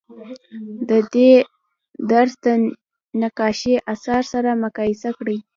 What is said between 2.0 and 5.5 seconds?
درس د نقاشۍ اثار سره مقایسه کړئ.